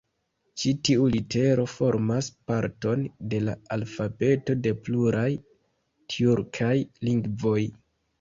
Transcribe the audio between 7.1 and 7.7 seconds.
lingvoj.